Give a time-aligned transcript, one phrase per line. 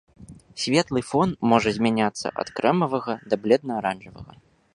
[0.61, 4.33] Светлы фон можа змяняцца ад крэмавага да бледна-аранжавага.